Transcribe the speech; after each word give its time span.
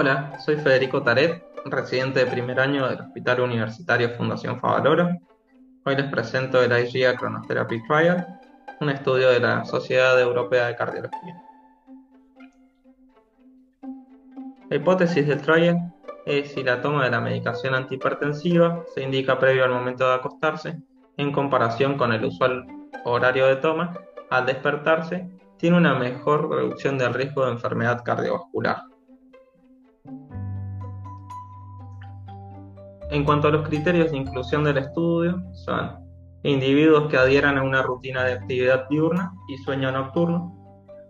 Hola, 0.00 0.38
soy 0.38 0.54
Federico 0.54 1.02
Taret, 1.02 1.42
residente 1.64 2.20
de 2.20 2.30
primer 2.30 2.60
año 2.60 2.86
del 2.86 3.00
Hospital 3.00 3.40
Universitario 3.40 4.10
Fundación 4.10 4.60
Favaloro. 4.60 5.08
Hoy 5.84 5.96
les 5.96 6.08
presento 6.08 6.62
el 6.62 6.70
IGA 6.70 7.16
Chronotherapy 7.16 7.82
Trial, 7.82 8.24
un 8.80 8.90
estudio 8.90 9.30
de 9.30 9.40
la 9.40 9.64
Sociedad 9.64 10.20
Europea 10.20 10.68
de 10.68 10.76
Cardiología. 10.76 11.42
La 14.70 14.76
hipótesis 14.76 15.26
del 15.26 15.42
trial 15.42 15.92
es 16.26 16.52
si 16.52 16.62
la 16.62 16.80
toma 16.80 17.02
de 17.02 17.10
la 17.10 17.20
medicación 17.20 17.74
antihipertensiva 17.74 18.84
se 18.94 19.02
indica 19.02 19.40
previo 19.40 19.64
al 19.64 19.72
momento 19.72 20.08
de 20.08 20.14
acostarse, 20.14 20.80
en 21.16 21.32
comparación 21.32 21.98
con 21.98 22.12
el 22.12 22.24
usual 22.24 22.68
horario 23.04 23.48
de 23.48 23.56
toma, 23.56 23.98
al 24.30 24.46
despertarse, 24.46 25.28
tiene 25.56 25.76
una 25.76 25.98
mejor 25.98 26.48
reducción 26.50 26.98
del 26.98 27.14
riesgo 27.14 27.46
de 27.46 27.50
enfermedad 27.50 28.04
cardiovascular. 28.04 28.87
En 33.10 33.24
cuanto 33.24 33.48
a 33.48 33.50
los 33.50 33.66
criterios 33.66 34.10
de 34.10 34.18
inclusión 34.18 34.64
del 34.64 34.78
estudio, 34.78 35.42
son 35.52 35.98
individuos 36.42 37.08
que 37.08 37.16
adhieran 37.16 37.56
a 37.56 37.62
una 37.62 37.82
rutina 37.82 38.22
de 38.24 38.32
actividad 38.32 38.86
diurna 38.88 39.32
y 39.48 39.56
sueño 39.58 39.90
nocturno, 39.90 40.54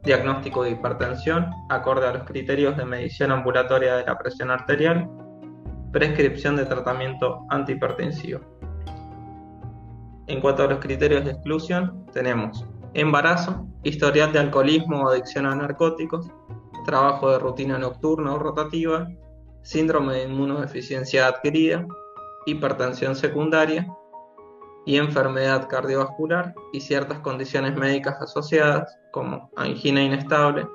diagnóstico 0.04 0.62
de 0.62 0.70
hipertensión 0.70 1.50
acorde 1.68 2.06
a 2.06 2.12
los 2.12 2.22
criterios 2.22 2.76
de 2.76 2.84
medición 2.84 3.32
ambulatoria 3.32 3.96
de 3.96 4.04
la 4.04 4.16
presión 4.16 4.50
arterial, 4.50 5.08
prescripción 5.92 6.54
de 6.54 6.66
tratamiento 6.66 7.44
antihipertensivo. 7.50 8.40
En 10.28 10.40
cuanto 10.40 10.62
a 10.62 10.68
los 10.68 10.78
criterios 10.78 11.24
de 11.24 11.32
exclusión, 11.32 12.06
tenemos 12.12 12.64
embarazo, 12.94 13.66
historial 13.82 14.32
de 14.32 14.38
alcoholismo 14.38 15.02
o 15.02 15.08
adicción 15.08 15.46
a 15.46 15.54
narcóticos, 15.54 16.30
trabajo 16.84 17.30
de 17.30 17.38
rutina 17.38 17.77
nocturna 17.78 18.34
o 18.34 18.38
rotativa, 18.38 19.08
síndrome 19.69 20.14
de 20.14 20.22
inmunodeficiencia 20.22 21.27
adquirida, 21.27 21.86
hipertensión 22.47 23.14
secundaria 23.14 23.86
y 24.86 24.97
enfermedad 24.97 25.69
cardiovascular 25.69 26.55
y 26.72 26.80
ciertas 26.80 27.19
condiciones 27.19 27.77
médicas 27.77 28.16
asociadas 28.22 28.98
como 29.12 29.50
angina 29.56 30.02
inestable, 30.02 30.66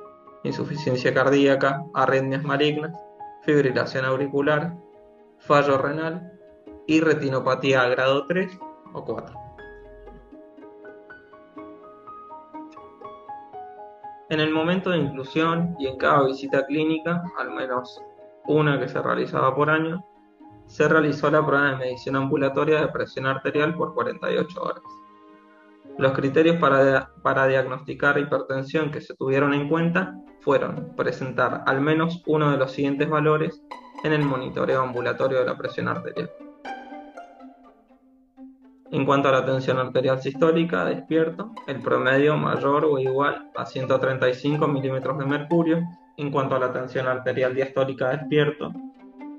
insuficiencia 0.44 1.12
cardíaca, 1.12 1.84
arritmias 1.96 2.44
malignas, 2.44 2.96
fibrilación 3.42 4.06
auricular, 4.06 4.76
fallo 5.40 5.80
renal 5.80 6.32
y 6.86 7.02
retinopatía 7.02 7.88
grado 7.88 8.28
3 8.28 8.60
o 8.94 9.04
4. 9.04 9.40
En 14.30 14.40
el 14.40 14.52
momento 14.52 14.92
de 14.92 15.00
inclusión 15.00 15.76
y 15.80 15.88
en 15.88 15.98
cada 15.98 16.26
visita 16.26 16.64
clínica, 16.68 17.24
al 17.40 17.50
menos 17.50 18.00
una 18.48 18.80
que 18.80 18.88
se 18.88 19.02
realizaba 19.02 19.56
por 19.56 19.70
año, 19.70 20.06
se 20.66 20.88
realizó 20.88 21.30
la 21.30 21.46
prueba 21.46 21.72
de 21.72 21.78
medición 21.78 22.16
ambulatoria 22.16 22.82
de 22.82 22.88
presión 22.88 23.26
arterial 23.26 23.76
por 23.76 23.94
48 23.94 24.62
horas. 24.62 24.84
Los 25.98 26.14
criterios 26.14 26.58
para, 26.58 27.12
para, 27.22 27.46
diagnosticar 27.46 28.18
hipertensión 28.18 28.90
que 28.90 29.02
se 29.02 29.16
tuvieron 29.16 29.54
en 29.54 29.70
cuenta 29.70 30.16
fueron 30.40 30.94
presentar 30.96 31.64
al 31.68 31.82
menos 31.82 32.24
uno 32.26 32.52
de 32.52 32.58
los 32.58 32.72
siguientes 32.72 33.10
valores 33.10 33.62
en 34.04 34.14
el 34.14 34.24
monitoreo 34.26 34.82
ambulatorio 34.82 35.40
de 35.40 35.46
la 35.46 35.58
presión 35.58 35.88
arterial. 35.88 36.32
En 38.94 39.06
cuanto 39.06 39.30
a 39.30 39.32
la 39.32 39.44
tensión 39.44 39.80
arterial 39.80 40.22
sistólica, 40.22 40.86
despierto, 40.86 41.52
el 41.66 41.80
promedio 41.80 42.38
mayor 42.38 42.86
o 42.86 43.00
igual 43.00 43.50
a 43.56 43.66
135 43.66 44.68
milímetros 44.68 45.18
de 45.18 45.26
mercurio. 45.26 45.82
En 46.18 46.32
cuanto 46.32 46.56
a 46.56 46.60
la 46.60 46.72
tensión 46.72 47.08
arterial 47.08 47.56
diastólica, 47.56 48.10
despierto, 48.10 48.72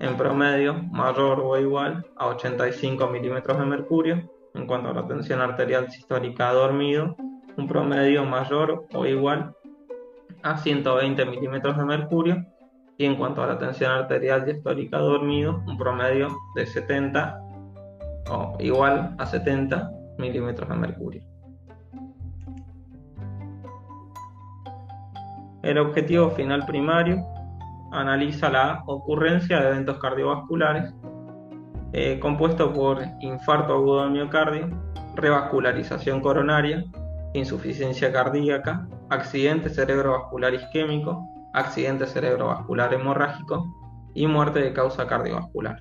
en 0.00 0.16
promedio 0.16 0.74
mayor 0.74 1.40
o 1.40 1.56
igual 1.56 2.04
a 2.16 2.26
85 2.28 3.06
milímetros 3.08 3.58
de 3.58 3.64
mercurio. 3.64 4.30
En 4.54 4.66
cuanto 4.66 4.90
a 4.90 4.92
la 4.92 5.06
tensión 5.06 5.40
arterial 5.40 5.90
sistólica 5.90 6.52
dormido, 6.52 7.16
un 7.56 7.68
promedio 7.68 8.24
mayor 8.24 8.86
o 8.92 9.06
igual 9.06 9.54
a 10.42 10.58
120 10.58 11.24
milímetros 11.26 11.76
de 11.76 11.84
mercurio. 11.84 12.46
Y 12.98 13.06
en 13.06 13.16
cuanto 13.16 13.42
a 13.42 13.46
la 13.46 13.58
tensión 13.58 13.92
arterial 13.92 14.44
diastólica 14.44 14.98
dormido, 14.98 15.62
un 15.66 15.76
promedio 15.76 16.28
de 16.54 16.66
70 16.66 17.40
o 18.30 18.56
igual 18.60 19.14
a 19.18 19.26
70 19.26 19.90
milímetros 20.18 20.68
de 20.68 20.74
mercurio. 20.76 21.33
El 25.64 25.78
objetivo 25.78 26.28
final 26.28 26.66
primario 26.66 27.24
analiza 27.90 28.50
la 28.50 28.82
ocurrencia 28.86 29.60
de 29.60 29.68
eventos 29.70 29.98
cardiovasculares 29.98 30.92
eh, 31.94 32.18
compuesto 32.20 32.70
por 32.70 33.00
infarto 33.20 33.72
agudo 33.72 34.02
del 34.02 34.10
miocardio, 34.10 34.68
revascularización 35.14 36.20
coronaria, 36.20 36.84
insuficiencia 37.32 38.12
cardíaca, 38.12 38.86
accidente 39.08 39.70
cerebrovascular 39.70 40.52
isquémico, 40.52 41.26
accidente 41.54 42.06
cerebrovascular 42.06 42.92
hemorrágico 42.92 43.64
y 44.12 44.26
muerte 44.26 44.58
de 44.58 44.74
causa 44.74 45.06
cardiovascular. 45.06 45.78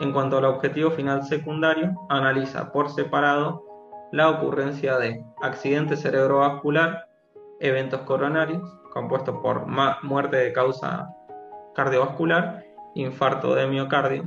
En 0.00 0.12
cuanto 0.12 0.38
al 0.38 0.46
objetivo 0.46 0.90
final 0.90 1.22
secundario, 1.22 1.94
analiza 2.08 2.72
por 2.72 2.90
separado 2.90 3.64
la 4.10 4.28
ocurrencia 4.28 4.98
de 4.98 5.24
accidente 5.40 5.96
cerebrovascular, 5.96 7.07
eventos 7.60 8.00
coronarios, 8.02 8.62
compuestos 8.92 9.36
por 9.42 9.66
muerte 10.02 10.36
de 10.36 10.52
causa 10.52 11.14
cardiovascular, 11.74 12.64
infarto 12.94 13.54
de 13.54 13.66
miocardio 13.66 14.24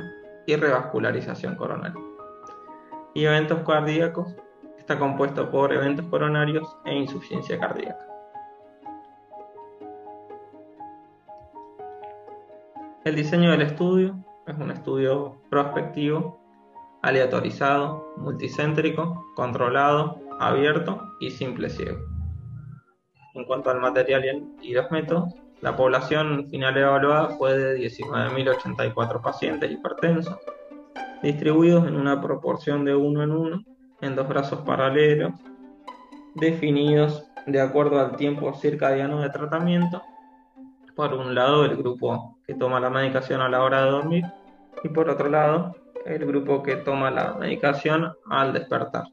y 0.48 0.56
revascularización 0.56 1.56
coronaria. 1.56 2.02
Y 3.14 3.26
eventos 3.26 3.60
cardíacos 3.66 4.36
está 4.78 4.98
compuesto 4.98 5.50
por 5.52 5.74
eventos 5.74 6.06
coronarios 6.08 6.78
e 6.86 6.96
insuficiencia 6.96 7.60
cardíaca. 7.60 8.08
El 13.04 13.16
diseño 13.16 13.52
del 13.52 13.64
estudio 13.64 14.16
es 14.46 14.56
un 14.58 14.72
estudio 14.72 15.42
prospectivo, 15.50 16.40
aleatorizado, 17.02 18.14
multicéntrico, 18.18 19.26
controlado, 19.36 20.20
abierto 20.40 21.02
y 21.20 21.32
simple 21.32 21.70
ciego. 21.70 22.11
En 23.34 23.46
cuanto 23.46 23.70
al 23.70 23.80
material 23.80 24.44
y 24.62 24.74
los 24.74 24.92
métodos, 24.92 25.34
la 25.62 25.76
población 25.76 26.48
final 26.50 26.76
evaluada 26.76 27.30
fue 27.38 27.58
de 27.58 27.78
19.084 27.78 29.22
pacientes 29.22 29.72
hipertensos, 29.72 30.38
distribuidos 31.22 31.88
en 31.88 31.96
una 31.96 32.20
proporción 32.20 32.84
de 32.84 32.96
1 32.96 33.24
en 33.24 33.32
1 33.32 33.64
en 34.02 34.16
dos 34.16 34.28
brazos 34.28 34.62
paralelos, 34.62 35.34
definidos 36.36 37.26
de 37.46 37.62
acuerdo 37.62 38.00
al 38.00 38.16
tiempo 38.16 38.54
circadiano 38.54 39.22
de 39.22 39.30
tratamiento. 39.30 40.02
Por 40.96 41.14
un 41.14 41.36
lado, 41.36 41.66
el 41.66 41.78
grupo 41.78 42.38
que 42.46 42.56
toma 42.56 42.80
la 42.80 42.90
medicación 42.90 43.42
a 43.42 43.50
la 43.50 43.64
hora 43.64 43.86
de 43.86 43.92
dormir 43.92 44.26
y 44.84 44.90
por 44.90 45.10
otro 45.10 45.30
lado, 45.30 45.76
el 46.06 46.26
grupo 46.26 46.64
que 46.64 46.78
toma 46.78 47.12
la 47.12 47.36
medicación 47.36 48.14
al 48.30 48.54
despertar. 48.54 49.04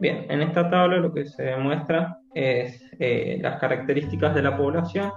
Bien, 0.00 0.26
en 0.28 0.42
esta 0.42 0.68
tabla 0.70 0.96
lo 0.96 1.12
que 1.12 1.24
se 1.24 1.42
demuestra 1.42 2.18
es 2.34 2.82
eh, 2.98 3.38
las 3.40 3.60
características 3.60 4.34
de 4.34 4.42
la 4.42 4.56
población, 4.56 5.12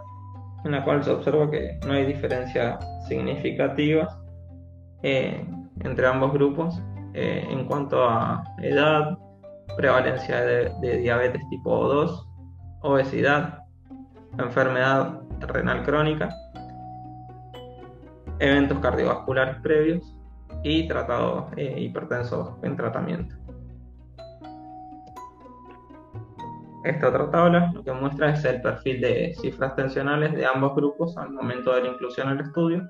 en 0.65 0.71
la 0.71 0.83
cual 0.83 1.03
se 1.03 1.11
observa 1.11 1.49
que 1.49 1.79
no 1.85 1.93
hay 1.93 2.05
diferencias 2.05 2.77
significativas 3.07 4.15
eh, 5.01 5.45
entre 5.81 6.07
ambos 6.07 6.33
grupos 6.33 6.81
eh, 7.13 7.45
en 7.49 7.65
cuanto 7.65 8.03
a 8.03 8.43
edad, 8.61 9.17
prevalencia 9.75 10.41
de 10.41 10.97
diabetes 10.99 11.41
tipo 11.49 11.87
2, 11.87 12.27
obesidad, 12.81 13.63
enfermedad 14.37 15.21
renal 15.39 15.83
crónica, 15.83 16.29
eventos 18.39 18.79
cardiovasculares 18.79 19.57
previos 19.61 20.15
y 20.63 20.87
tratados 20.87 21.45
hipertensos 21.57 22.53
en 22.63 22.75
tratamiento. 22.75 23.36
Esta 26.87 27.09
otra 27.09 27.29
tabla 27.29 27.69
lo 27.73 27.83
que 27.83 27.91
muestra 27.91 28.29
es 28.29 28.45
el 28.45 28.61
perfil 28.61 29.01
de 29.01 29.35
cifras 29.41 29.75
tensionales 29.75 30.33
de 30.33 30.45
ambos 30.45 30.73
grupos 30.73 31.17
al 31.17 31.31
momento 31.31 31.73
de 31.73 31.81
la 31.81 31.89
inclusión 31.89 32.29
el 32.29 32.39
estudio. 32.39 32.89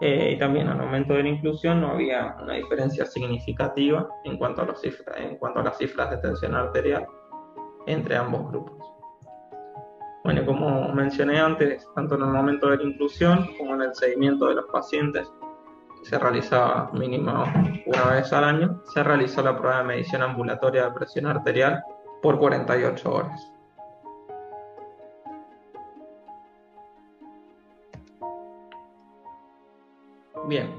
Eh, 0.00 0.32
y 0.34 0.38
también 0.38 0.66
al 0.68 0.78
momento 0.78 1.12
de 1.12 1.24
la 1.24 1.28
inclusión 1.28 1.82
no 1.82 1.88
había 1.88 2.36
una 2.40 2.54
diferencia 2.54 3.04
significativa 3.04 4.08
en 4.24 4.38
cuanto 4.38 4.62
a, 4.62 4.64
los 4.64 4.82
en 4.82 5.36
cuanto 5.36 5.60
a 5.60 5.64
las 5.64 5.76
cifras 5.76 6.10
de 6.10 6.16
tensión 6.18 6.54
arterial 6.54 7.06
entre 7.86 8.16
ambos 8.16 8.50
grupos. 8.50 8.78
Bueno, 10.24 10.46
como 10.46 10.90
mencioné 10.94 11.38
antes, 11.38 11.86
tanto 11.94 12.14
en 12.14 12.22
el 12.22 12.28
momento 12.28 12.70
de 12.70 12.78
la 12.78 12.82
inclusión 12.82 13.46
como 13.58 13.74
en 13.74 13.82
el 13.82 13.94
seguimiento 13.94 14.46
de 14.46 14.54
los 14.54 14.66
pacientes, 14.72 15.30
que 15.98 16.08
se 16.08 16.18
realizaba 16.18 16.90
mínimo 16.94 17.44
una 17.84 18.04
vez 18.04 18.32
al 18.32 18.44
año, 18.44 18.80
se 18.84 19.02
realizó 19.02 19.42
la 19.42 19.58
prueba 19.58 19.78
de 19.78 19.84
medición 19.84 20.22
ambulatoria 20.22 20.84
de 20.84 20.92
presión 20.92 21.26
arterial 21.26 21.82
por 22.22 22.38
48 22.38 23.12
horas. 23.12 23.52
Bien, 30.46 30.74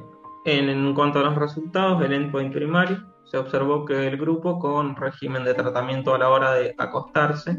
en, 0.46 0.96
cuanto 0.96 1.20
a 1.20 1.24
los 1.24 1.36
resultados 1.36 2.00
del 2.00 2.14
endpoint 2.14 2.52
primario, 2.52 2.98
se 3.26 3.38
observó 3.38 3.86
que 3.86 4.08
el 4.08 4.18
grupo 4.18 4.58
con 4.58 4.96
régimen 4.96 5.44
de 5.44 5.54
tratamiento 5.54 6.16
a 6.16 6.18
la 6.18 6.30
hora 6.30 6.54
de 6.54 6.74
acostarse 6.78 7.58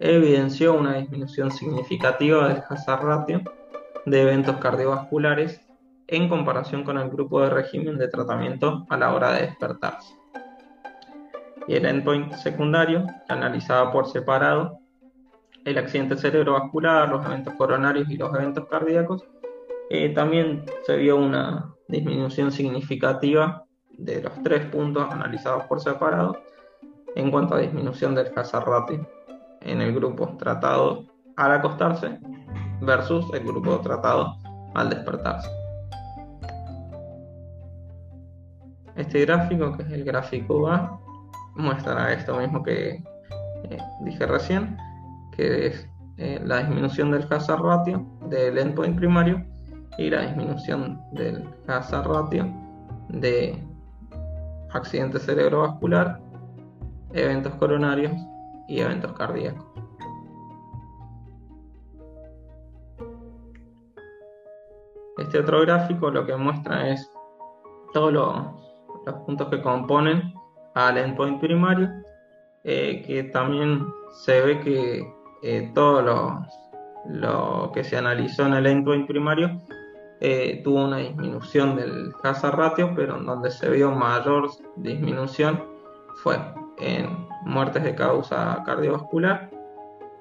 evidenció 0.00 0.74
una 0.74 0.94
disminución 0.94 1.52
significativa 1.52 2.48
del 2.48 2.62
hazard 2.68 3.04
ratio 3.04 3.42
de 4.06 4.22
eventos 4.22 4.56
cardiovasculares 4.56 5.60
en 6.08 6.28
comparación 6.28 6.82
con 6.82 6.98
el 6.98 7.10
grupo 7.10 7.40
de 7.42 7.50
régimen 7.50 7.96
de 7.96 8.08
tratamiento 8.08 8.84
a 8.88 8.96
la 8.96 9.14
hora 9.14 9.32
de 9.32 9.42
despertarse. 9.42 10.16
Y 11.66 11.74
el 11.74 11.86
endpoint 11.86 12.32
secundario 12.34 13.06
analizaba 13.28 13.92
por 13.92 14.06
separado 14.06 14.78
el 15.64 15.78
accidente 15.78 16.16
cerebrovascular, 16.16 17.08
los 17.08 17.26
eventos 17.26 17.54
coronarios 17.54 18.08
y 18.08 18.16
los 18.16 18.32
eventos 18.34 18.66
cardíacos 18.68 19.24
eh, 19.90 20.10
también 20.10 20.64
se 20.84 20.96
vio 20.96 21.16
una 21.16 21.74
disminución 21.88 22.52
significativa 22.52 23.64
de 23.90 24.22
los 24.22 24.32
tres 24.42 24.64
puntos 24.66 25.10
analizados 25.10 25.64
por 25.64 25.80
separado 25.80 26.36
en 27.14 27.30
cuanto 27.30 27.54
a 27.54 27.60
disminución 27.60 28.14
del 28.14 28.30
hazard 28.36 28.66
en 29.62 29.80
el 29.80 29.94
grupo 29.94 30.36
tratado 30.38 31.04
al 31.36 31.52
acostarse 31.52 32.18
versus 32.80 33.26
el 33.32 33.44
grupo 33.44 33.80
tratado 33.80 34.36
al 34.74 34.90
despertarse. 34.90 35.50
Este 38.96 39.24
gráfico, 39.26 39.76
que 39.76 39.82
es 39.82 39.90
el 39.92 40.04
gráfico 40.04 40.68
A, 40.68 41.00
muestra 41.56 42.12
esto 42.12 42.38
mismo 42.38 42.62
que 42.62 43.02
eh, 43.64 43.78
dije 44.00 44.26
recién, 44.26 44.76
que 45.32 45.66
es 45.66 45.88
eh, 46.18 46.40
la 46.44 46.58
disminución 46.58 47.10
del 47.10 47.26
hazard 47.30 47.62
ratio 47.62 48.06
del 48.28 48.58
endpoint 48.58 48.96
primario 48.96 49.44
y 49.98 50.10
la 50.10 50.22
disminución 50.22 51.00
del 51.12 51.48
hazard 51.66 52.06
ratio 52.06 52.46
de 53.08 53.62
accidente 54.72 55.18
cerebrovascular, 55.18 56.20
eventos 57.12 57.54
coronarios 57.54 58.12
y 58.68 58.80
eventos 58.80 59.12
cardíacos. 59.12 59.64
Este 65.18 65.38
otro 65.40 65.62
gráfico 65.62 66.10
lo 66.10 66.26
que 66.26 66.36
muestra 66.36 66.90
es 66.90 67.10
todos 67.94 68.12
los, 68.12 69.14
puntos 69.24 69.48
que 69.48 69.62
componen 69.62 70.34
al 70.76 70.98
endpoint 70.98 71.40
primario, 71.40 71.90
eh, 72.62 73.02
que 73.06 73.24
también 73.24 73.86
se 74.12 74.42
ve 74.42 74.60
que 74.60 75.10
eh, 75.42 75.70
todo 75.74 76.46
lo, 77.06 77.72
que 77.72 77.82
se 77.82 77.96
analizó 77.96 78.46
en 78.46 78.54
el 78.54 78.66
endpoint 78.66 79.06
primario 79.06 79.62
eh, 80.20 80.60
tuvo 80.62 80.84
una 80.84 80.98
disminución 80.98 81.76
del 81.76 82.12
hazard 82.22 82.56
ratio, 82.56 82.92
pero 82.94 83.16
en 83.16 83.24
donde 83.24 83.50
se 83.50 83.70
vio 83.70 83.90
mayor 83.90 84.50
disminución 84.76 85.64
fue 86.22 86.36
en 86.78 87.26
muertes 87.44 87.82
de 87.82 87.94
causa 87.94 88.62
cardiovascular 88.66 89.50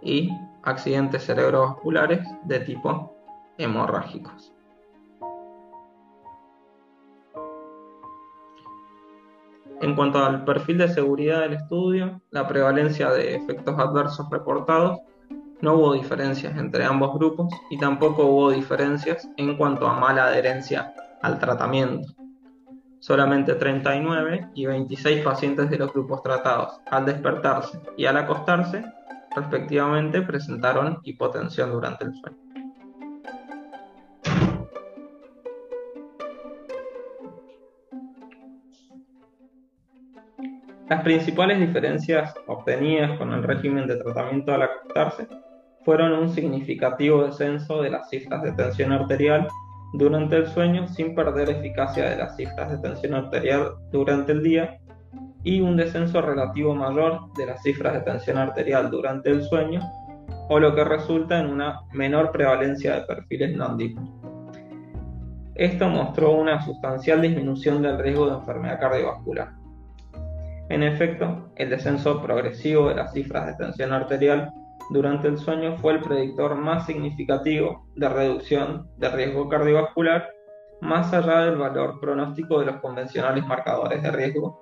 y 0.02 0.30
accidentes 0.64 1.26
cerebrovasculares 1.26 2.26
de 2.44 2.62
tipo 2.62 3.14
hemorrágicos. 3.58 4.55
En 9.82 9.96
cuanto 9.96 10.24
al 10.24 10.46
perfil 10.46 10.78
de 10.78 10.88
seguridad 10.88 11.42
del 11.42 11.54
estudio, 11.54 12.22
la 12.32 12.48
prevalencia 12.48 13.10
de 13.12 13.36
efectos 13.36 13.78
adversos 13.78 14.30
reportados 14.30 15.00
no 15.62 15.76
hubo 15.76 15.94
diferencias 15.94 16.58
entre 16.58 16.86
ambos 16.86 17.14
grupos 17.14 17.54
y 17.70 17.78
tampoco 17.78 18.26
hubo 18.26 18.52
diferencias 18.52 19.28
en 19.38 19.58
cuanto 19.58 19.88
a 19.88 20.00
mala 20.00 20.26
adherencia 20.26 20.94
al 21.22 21.40
tratamiento. 21.40 22.08
Solamente 23.00 23.56
39 23.56 24.50
y 24.56 24.66
26 24.66 25.24
pacientes 25.24 25.70
de 25.70 25.78
los 25.78 25.92
grupos 25.94 26.24
tratados 26.24 26.80
al 26.90 27.06
despertarse 27.06 27.80
y 27.98 28.06
al 28.06 28.18
acostarse 28.18 28.84
respectivamente 29.36 30.22
presentaron 30.22 31.00
hipotensión 31.04 31.72
durante 31.72 32.06
el 32.06 32.14
sueño. 32.14 32.45
Las 40.90 41.02
principales 41.02 41.60
diferencias 41.60 42.36
obtenidas 42.46 43.18
con 43.18 43.34
el 43.34 43.42
régimen 43.42 43.88
de 43.88 43.98
tratamiento 43.98 44.54
al 44.54 44.62
acostarse 44.62 45.28
fueron 45.84 46.14
un 46.14 46.30
significativo 46.30 47.24
descenso 47.24 47.82
de 47.82 47.90
las 47.90 48.08
cifras 48.10 48.44
de 48.44 48.52
tensión 48.52 48.92
arterial 48.92 49.48
durante 49.94 50.36
el 50.36 50.48
sueño 50.48 50.88
sin 50.88 51.16
perder 51.16 51.50
eficacia 51.50 52.10
de 52.10 52.18
las 52.18 52.36
cifras 52.36 52.70
de 52.70 52.78
tensión 52.78 53.16
arterial 53.16 53.72
durante 53.92 54.34
el 54.34 54.44
día 54.44 54.80
y 55.44 55.60
un 55.60 55.76
descenso 55.76 56.22
relativo 56.22 56.76
mayor 56.76 57.34
de 57.34 57.48
las 57.48 57.64
cifras 57.64 57.94
de 57.94 58.02
tensión 58.02 58.38
arterial 58.38 58.92
durante 58.92 59.32
el 59.32 59.42
sueño 59.42 59.80
o 60.50 60.60
lo 60.60 60.76
que 60.76 60.84
resulta 60.84 61.40
en 61.40 61.48
una 61.48 61.82
menor 61.94 62.32
prevalencia 62.32 62.94
de 62.96 63.02
perfiles 63.02 63.58
non 63.58 63.78
Esto 65.56 65.88
mostró 65.88 66.34
una 66.34 66.62
sustancial 66.62 67.22
disminución 67.22 67.82
del 67.82 67.98
riesgo 67.98 68.28
de 68.28 68.38
enfermedad 68.38 68.80
cardiovascular. 68.80 69.65
En 70.70 70.82
efecto, 70.82 71.52
el 71.56 71.70
descenso 71.70 72.22
progresivo 72.22 72.90
de 72.90 72.96
las 72.96 73.14
cifras 73.14 73.46
de 73.46 73.54
tensión 73.54 73.94
arterial 73.94 74.52
durante 74.90 75.28
el 75.28 75.38
sueño 75.38 75.78
fue 75.78 75.94
el 75.94 76.02
predictor 76.02 76.56
más 76.56 76.88
significativo 76.88 77.86
de 77.96 78.10
reducción 78.10 78.90
de 78.98 79.10
riesgo 79.10 79.48
cardiovascular, 79.48 80.28
más 80.82 81.14
allá 81.14 81.42
del 81.42 81.58
valor 81.58 82.00
pronóstico 82.00 82.60
de 82.60 82.68
los 82.68 82.78
convencionales 82.78 83.46
marcadores 83.46 84.02
de 84.02 84.12
riesgo. 84.12 84.62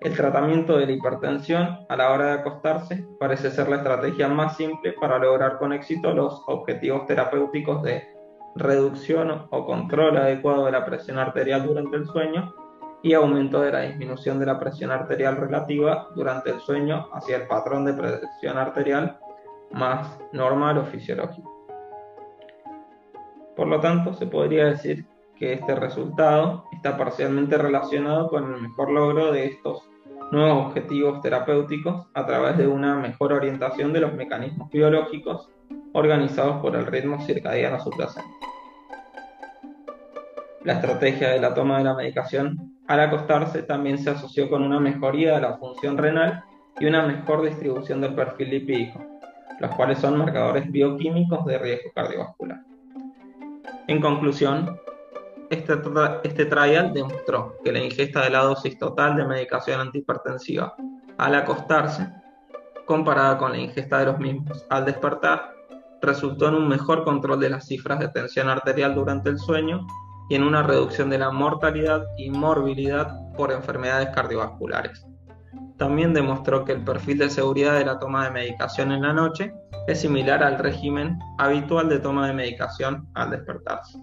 El 0.00 0.16
tratamiento 0.16 0.76
de 0.76 0.86
la 0.86 0.92
hipertensión 0.92 1.78
a 1.88 1.96
la 1.96 2.10
hora 2.10 2.26
de 2.26 2.32
acostarse 2.40 3.06
parece 3.20 3.52
ser 3.52 3.68
la 3.68 3.76
estrategia 3.76 4.26
más 4.26 4.56
simple 4.56 4.94
para 5.00 5.18
lograr 5.18 5.58
con 5.58 5.72
éxito 5.72 6.12
los 6.12 6.42
objetivos 6.48 7.06
terapéuticos 7.06 7.84
de 7.84 8.02
reducción 8.56 9.46
o 9.50 9.64
control 9.64 10.16
adecuado 10.16 10.66
de 10.66 10.72
la 10.72 10.84
presión 10.84 11.18
arterial 11.18 11.64
durante 11.64 11.96
el 11.96 12.06
sueño 12.06 12.52
y 13.02 13.14
aumento 13.14 13.60
de 13.60 13.72
la 13.72 13.80
disminución 13.80 14.38
de 14.38 14.46
la 14.46 14.58
presión 14.58 14.90
arterial 14.90 15.36
relativa 15.36 16.08
durante 16.14 16.50
el 16.50 16.60
sueño 16.60 17.08
hacia 17.12 17.36
el 17.36 17.46
patrón 17.46 17.84
de 17.84 17.94
presión 17.94 18.58
arterial 18.58 19.18
más 19.72 20.18
normal 20.32 20.78
o 20.78 20.84
fisiológico. 20.84 21.50
Por 23.56 23.66
lo 23.66 23.80
tanto, 23.80 24.14
se 24.14 24.26
podría 24.26 24.66
decir 24.66 25.04
que 25.36 25.54
este 25.54 25.74
resultado 25.74 26.64
está 26.72 26.96
parcialmente 26.96 27.58
relacionado 27.58 28.28
con 28.28 28.54
el 28.54 28.60
mejor 28.60 28.90
logro 28.90 29.32
de 29.32 29.46
estos 29.46 29.88
nuevos 30.30 30.66
objetivos 30.68 31.20
terapéuticos 31.20 32.06
a 32.14 32.24
través 32.24 32.56
de 32.56 32.66
una 32.66 32.94
mejor 32.94 33.32
orientación 33.32 33.92
de 33.92 34.00
los 34.00 34.14
mecanismos 34.14 34.70
biológicos 34.70 35.50
organizados 35.92 36.62
por 36.62 36.76
el 36.76 36.86
ritmo 36.86 37.20
circadiano 37.20 37.80
subyacente. 37.80 38.30
La 40.64 40.74
estrategia 40.74 41.30
de 41.30 41.40
la 41.40 41.52
toma 41.54 41.78
de 41.78 41.84
la 41.84 41.94
medicación 41.94 42.71
al 42.88 43.00
acostarse 43.00 43.62
también 43.62 43.98
se 43.98 44.10
asoció 44.10 44.50
con 44.50 44.62
una 44.62 44.80
mejoría 44.80 45.34
de 45.34 45.40
la 45.40 45.56
función 45.56 45.96
renal 45.96 46.44
y 46.78 46.86
una 46.86 47.06
mejor 47.06 47.42
distribución 47.42 48.00
del 48.00 48.14
perfil 48.14 48.50
lipídico, 48.50 49.00
los 49.60 49.74
cuales 49.74 49.98
son 49.98 50.18
marcadores 50.18 50.70
bioquímicos 50.70 51.44
de 51.46 51.58
riesgo 51.58 51.90
cardiovascular. 51.94 52.60
En 53.86 54.00
conclusión, 54.00 54.78
este, 55.50 55.74
este 56.24 56.46
trial 56.46 56.92
demostró 56.92 57.58
que 57.62 57.72
la 57.72 57.80
ingesta 57.80 58.22
de 58.22 58.30
la 58.30 58.40
dosis 58.40 58.78
total 58.78 59.16
de 59.16 59.24
medicación 59.24 59.80
antihipertensiva 59.80 60.74
al 61.18 61.34
acostarse, 61.34 62.08
comparada 62.86 63.38
con 63.38 63.52
la 63.52 63.58
ingesta 63.58 63.98
de 63.98 64.06
los 64.06 64.18
mismos 64.18 64.66
al 64.70 64.84
despertar, 64.84 65.54
resultó 66.00 66.48
en 66.48 66.54
un 66.54 66.68
mejor 66.68 67.04
control 67.04 67.38
de 67.38 67.50
las 67.50 67.66
cifras 67.66 68.00
de 68.00 68.08
tensión 68.08 68.48
arterial 68.48 68.94
durante 68.94 69.30
el 69.30 69.38
sueño 69.38 69.86
y 70.32 70.34
en 70.34 70.44
una 70.44 70.62
reducción 70.62 71.10
de 71.10 71.18
la 71.18 71.30
mortalidad 71.30 72.06
y 72.16 72.30
morbilidad 72.30 73.18
por 73.36 73.52
enfermedades 73.52 74.08
cardiovasculares. 74.14 75.06
También 75.76 76.14
demostró 76.14 76.64
que 76.64 76.72
el 76.72 76.82
perfil 76.82 77.18
de 77.18 77.28
seguridad 77.28 77.74
de 77.74 77.84
la 77.84 77.98
toma 77.98 78.24
de 78.24 78.30
medicación 78.30 78.92
en 78.92 79.02
la 79.02 79.12
noche 79.12 79.52
es 79.86 80.00
similar 80.00 80.42
al 80.42 80.58
régimen 80.58 81.18
habitual 81.36 81.90
de 81.90 81.98
toma 81.98 82.28
de 82.28 82.32
medicación 82.32 83.06
al 83.12 83.32
despertarse. 83.32 83.98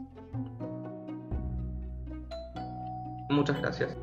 Muchas 3.31 3.59
gracias. 3.59 3.97